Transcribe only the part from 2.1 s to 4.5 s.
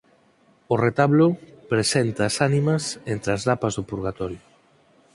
as ánimas entre as lapas do purgatorio